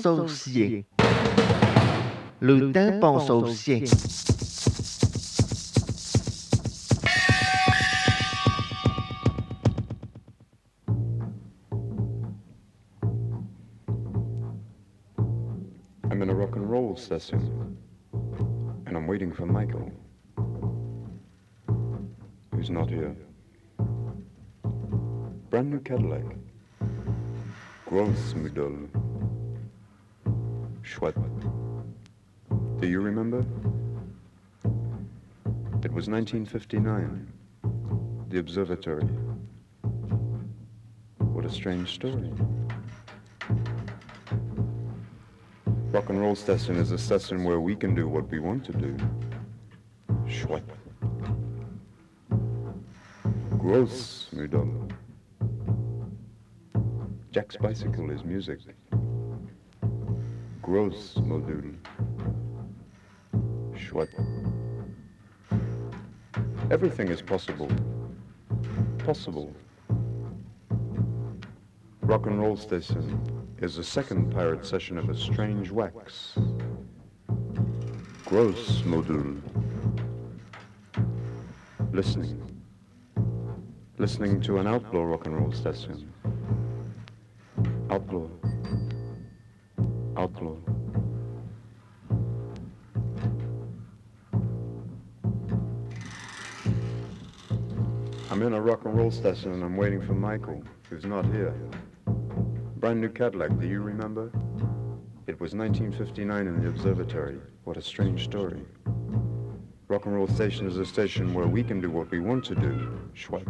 [0.00, 0.84] saucier.
[2.40, 2.72] Le
[3.20, 3.84] saucier.
[16.10, 17.76] I'm in a rock and roll session,
[18.86, 19.90] and I'm waiting for Michael,
[22.52, 23.16] who's not here.
[25.50, 26.24] Brand new Cadillac.
[27.86, 29.03] Gross model.
[30.84, 31.16] Chouette.
[32.78, 33.38] Do you remember?
[35.82, 37.32] It was 1959.
[38.28, 39.08] The observatory.
[41.18, 42.30] What a strange story.
[45.90, 48.72] Rock and roll station is a station where we can do what we want to
[48.72, 48.94] do.
[50.28, 50.68] Chouette.
[53.58, 54.88] Gross model.
[57.30, 58.58] Jack's bicycle is music.
[60.64, 61.74] Gross module.
[63.76, 64.08] Chouette.
[66.70, 67.70] Everything is possible.
[68.96, 69.54] Possible.
[72.00, 73.20] Rock and roll station
[73.60, 76.38] is the second pirate session of a strange wax.
[78.24, 79.38] Gross module.
[81.92, 82.40] Listening.
[83.98, 86.10] Listening to an outlaw rock and roll station.
[87.90, 88.28] Outlaw.
[90.16, 90.56] Outlaw.
[98.30, 101.54] I'm in a rock and roll station and I'm waiting for Michael, who's not here.
[102.76, 104.30] Brand new Cadillac, do you remember?
[105.26, 107.40] It was 1959 in the observatory.
[107.64, 108.64] What a strange story.
[109.88, 112.54] Rock and roll station is a station where we can do what we want to
[112.54, 113.00] do.
[113.14, 113.46] Schwepp.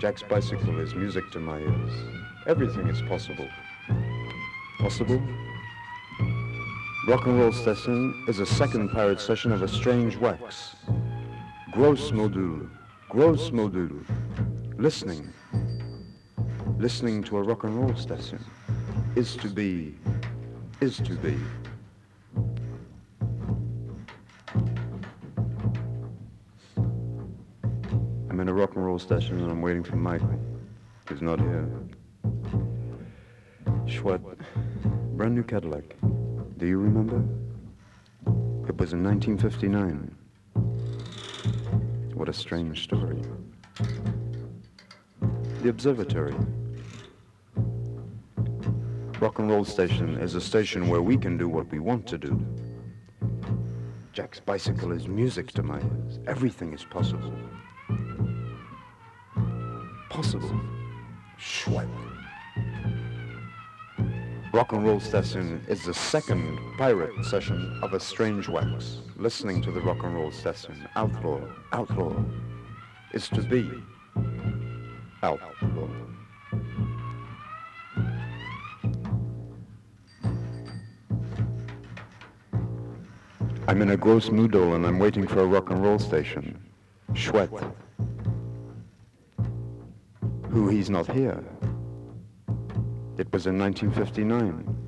[0.00, 1.92] Jack's bicycle is music to my ears.
[2.46, 3.48] Everything is possible.
[4.82, 5.22] Possible?
[7.06, 10.74] Rock and roll station is a second pirate session of a strange wax.
[11.70, 12.68] Gross module.
[13.08, 14.04] Gross module.
[14.78, 15.32] Listening.
[16.78, 18.44] Listening to a rock and roll station
[19.14, 19.94] is to be,
[20.80, 21.38] is to be.
[28.28, 30.40] I'm in a rock and roll station and I'm waiting for Michael.
[31.08, 31.68] He's not here.
[33.86, 34.20] Schwat,
[35.16, 35.96] brand new Cadillac.
[36.56, 37.22] Do you remember?
[38.68, 40.16] It was in 1959.
[42.14, 43.20] What a strange story.
[45.62, 46.34] The observatory.
[49.20, 52.18] Rock and roll station is a station where we can do what we want to
[52.18, 52.44] do.
[54.12, 56.20] Jack's bicycle is music to my ears.
[56.26, 57.32] Everything is possible.
[60.08, 60.60] Possible.
[61.38, 62.11] Schwepp.
[64.52, 68.98] Rock and roll station is the second pirate session of a strange wax.
[69.16, 70.86] Listening to the rock and roll station.
[70.94, 71.40] Outlaw.
[71.72, 72.22] Outlaw.
[73.14, 73.70] Is to be.
[75.22, 75.88] Outlaw.
[83.66, 86.62] I'm in a gross moodle and I'm waiting for a rock and roll station.
[87.14, 87.72] Schwet.
[90.50, 91.42] Who he's not here.
[93.18, 94.82] It was in 1959.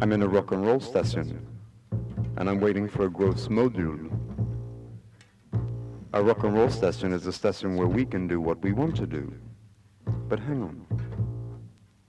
[0.00, 1.46] I'm in a rock and roll station
[2.36, 4.10] and I'm waiting for a gross module.
[6.14, 8.96] A rock and roll station is a station where we can do what we want
[8.96, 9.32] to do.
[10.28, 10.86] But hang on.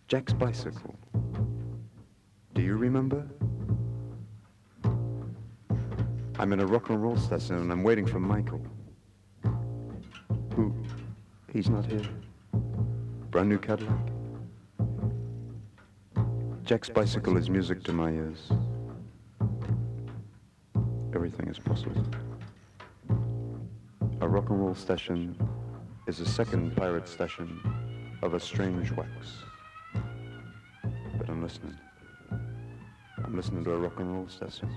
[0.08, 0.96] Jack's bicycle.
[2.54, 3.28] Do you remember?
[6.40, 8.66] I'm in a rock and roll station and I'm waiting for Michael.
[10.56, 10.74] Who?
[11.52, 12.08] He's not here.
[13.36, 14.00] Brand new Cadillac.
[16.64, 18.50] Jack's bicycle is music to my ears.
[21.14, 22.02] Everything is possible.
[24.22, 25.36] A rock and roll station
[26.08, 27.60] is a second pirate station
[28.24, 29.12] of a strange wax.
[31.18, 31.76] But I'm listening.
[32.32, 34.74] I'm listening to a rock and roll station.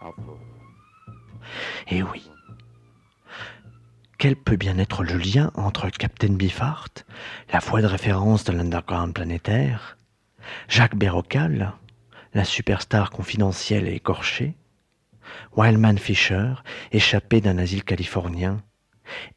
[0.00, 0.38] Outlaw.
[1.88, 2.22] Eh oui.
[4.22, 6.90] Quel peut bien être le lien entre Captain Biffart,
[7.52, 9.98] la voix de référence de l'underground planétaire,
[10.68, 11.72] Jacques Bérocal,
[12.32, 14.54] la superstar confidentielle et écorchée,
[15.56, 16.52] Wildman Fisher,
[16.92, 18.62] échappé d'un asile californien,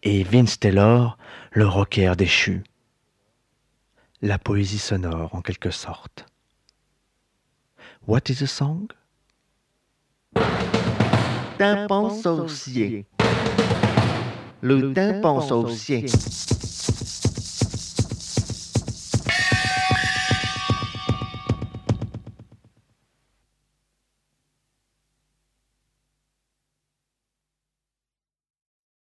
[0.03, 1.17] et Vince Taylor,
[1.51, 2.63] le rocker déchu.
[4.21, 6.27] La poésie sonore, en quelque sorte.
[8.05, 8.89] What is a song?
[11.57, 12.11] Tympan
[14.65, 14.81] saucier.
[14.81, 16.05] Le tympan saucier.